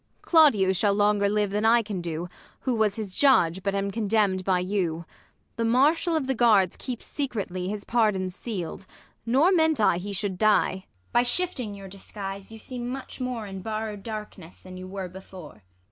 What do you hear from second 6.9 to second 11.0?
secretly His pardon seal'd; nor meant I he should die.